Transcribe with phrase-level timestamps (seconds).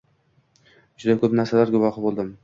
[1.03, 2.33] juda ko‘p narsalar guvohi bo‘ldim.